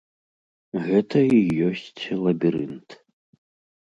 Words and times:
Гэта 0.85 1.21
і 1.39 1.43
ёсць 1.67 2.03
лабірынт. 2.23 2.89